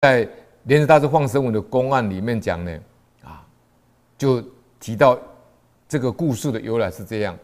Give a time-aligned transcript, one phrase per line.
[0.00, 0.26] 在
[0.64, 2.78] 莲池大师放生文的公案里面讲呢，
[3.22, 3.44] 啊，
[4.16, 4.42] 就
[4.78, 5.18] 提到
[5.86, 7.36] 这个故事的由来是这样，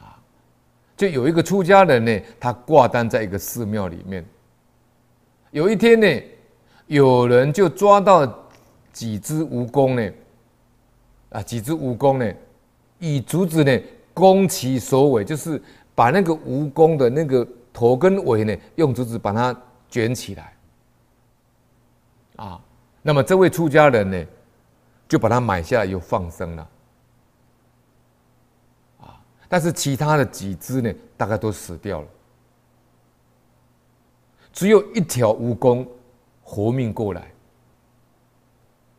[0.00, 0.18] 啊，
[0.96, 4.24] 就有一个出家人呢，他挂单在一个寺庙里面。
[5.52, 6.22] 有一天呢，
[6.88, 8.26] 有人就抓到
[8.92, 10.12] 几只蜈蚣呢，
[11.30, 12.34] 啊，几只蜈蚣呢，
[12.98, 13.80] 以竹子呢
[14.12, 15.62] 攻其首尾，就是
[15.94, 19.56] 把那个蜈蚣的那个头跟尾呢，用竹子把它
[19.88, 20.53] 卷起来。
[22.36, 22.60] 啊，
[23.02, 24.26] 那么这位出家人呢，
[25.06, 26.68] 就把它买下来又放生了。
[29.00, 32.08] 啊，但是其他的几只呢，大概都死掉了，
[34.52, 35.86] 只有一条蜈蚣
[36.42, 37.30] 活命过来，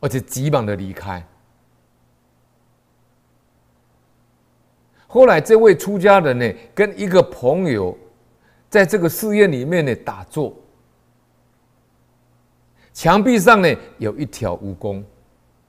[0.00, 1.22] 而且急忙的离开。
[5.06, 7.96] 后来这位出家人呢，跟一个朋友
[8.70, 10.54] 在这个寺院里面呢打坐。
[12.96, 13.68] 墙壁上呢，
[13.98, 15.04] 有一条蜈蚣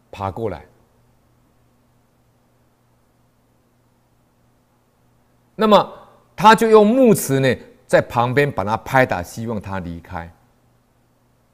[0.10, 0.66] 爬过来，
[5.54, 5.94] 那么
[6.38, 7.54] 他就用木尺呢
[7.86, 10.34] 在旁边把它拍打，希望它离开。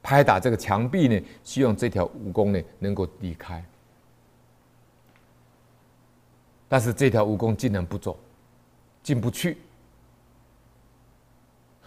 [0.00, 3.62] 拍打这个墙壁呢，希望这条蜈蚣呢能够离开。
[6.68, 8.16] 但是这条蜈蚣竟然不走，
[9.02, 9.58] 进不去。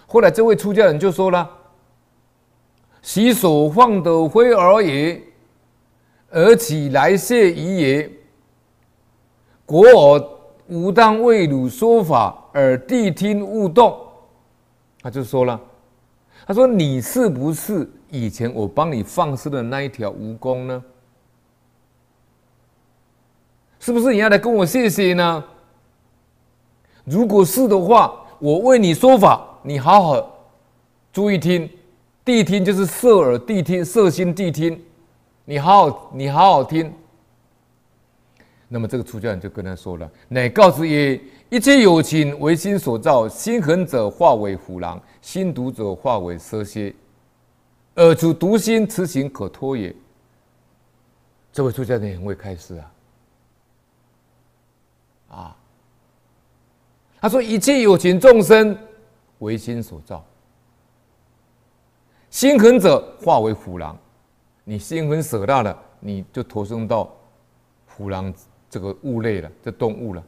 [0.06, 1.57] 后来这位出家人就说了。
[3.08, 5.22] 其所放的灰而也，
[6.30, 8.12] 而其来谢矣也。
[9.66, 10.30] 果尔
[10.68, 13.98] 吾当为汝说法，而谛听勿动。
[15.02, 15.58] 他就说了，
[16.46, 20.84] 他说你是不是以前我帮你放生的那一条蜈蚣呢？
[23.80, 25.42] 是不是你要来跟我谢谢呢？
[27.06, 30.40] 如果是的话，我为你说法，你好好
[31.14, 31.70] 注意听。
[32.28, 34.84] 谛听就是色耳谛听，色心谛听，
[35.46, 36.94] 你好好，你好好听。
[38.68, 41.18] 那么这个出家人就跟他说了：“乃告之曰，
[41.50, 46.94] 一切有情为心所造，心狠者化为虎狼，心毒者化为蛇蝎。
[47.96, 49.96] 尔处毒心，此行可脱也。”
[51.54, 52.92] 这位出家人很会开示啊！
[55.30, 55.58] 啊，
[57.22, 58.78] 他说：“一切有情众生
[59.40, 60.22] 为心所造。”
[62.30, 63.98] 心狠者化为虎狼，
[64.64, 67.12] 你心狠手辣了，你就投生到
[67.88, 68.34] 虎狼
[68.70, 70.24] 这个物类了，这动物了。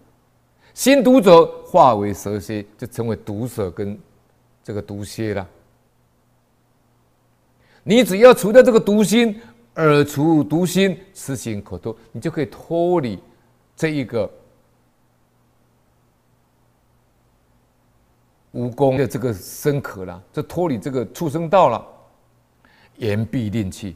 [0.73, 3.99] 心毒者化为蛇蝎，就成为毒蛇跟
[4.63, 5.47] 这个毒蝎了。
[7.83, 9.39] 你只要除掉这个毒心，
[9.73, 13.19] 而除毒心，此行可脱，你就可以脱离
[13.75, 14.29] 这一个
[18.53, 21.85] 蜈蚣的这个身壳了，就脱离这个畜生道了。
[22.97, 23.95] 言必令弃。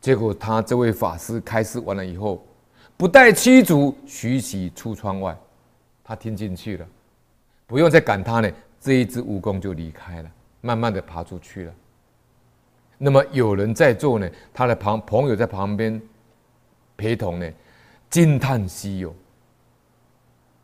[0.00, 2.44] 结果他这位法师开示完了以后，
[2.96, 5.36] 不待驱逐，徐其出窗外。
[6.04, 6.86] 他听进去了，
[7.66, 8.50] 不用再赶他呢。
[8.80, 10.30] 这一只蜈蚣就离开了，
[10.60, 11.74] 慢慢的爬出去了。
[12.98, 16.00] 那么有人在座呢，他的旁朋友在旁边
[16.96, 17.48] 陪同呢，
[18.10, 19.14] 惊叹稀有。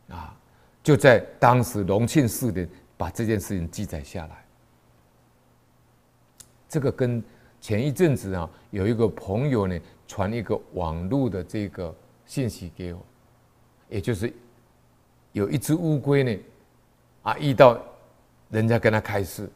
[0.09, 0.35] 啊，
[0.81, 2.67] 就在当时隆庆四年，
[2.97, 4.45] 把这件事情记载下来。
[6.67, 7.23] 这个跟
[7.59, 11.93] 前一阵子啊，有一个朋友呢传一个网络的这个
[12.25, 13.01] 信息给我，
[13.89, 14.31] 也就是
[15.31, 16.37] 有一只乌龟呢，
[17.23, 17.79] 啊遇到
[18.49, 19.49] 人家跟他开示，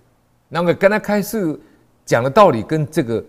[0.50, 1.60] 那么跟他开示
[2.04, 3.24] 讲的道理跟这个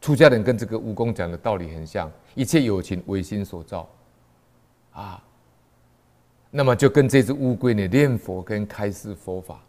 [0.00, 3.88] 出家人跟这个蜈蚣讲的道理很像，一切有情唯心所造，
[4.92, 5.22] 啊，
[6.50, 9.60] 那么就跟这只乌龟呢念佛跟开示佛法。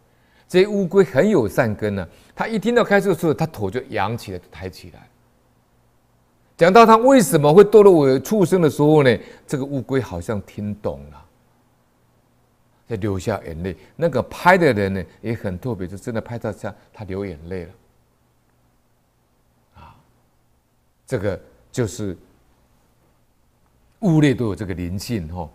[0.46, 5.06] 这乌龟很有善根呢、啊，它一听到开示的时候，它头就扬起来，抬起来。
[6.56, 11.24] 讲到它为什么会堕落为畜生的时候呢，这个乌龟好像听懂了，
[12.86, 13.76] 在流下眼泪。
[13.94, 17.72] 那个拍的人呢也很特别，就真的拍到像，他流眼泪了。
[19.74, 19.94] 啊，
[21.06, 21.38] 这个
[21.70, 22.16] 就是
[24.00, 25.48] 物类都有这个灵性哈。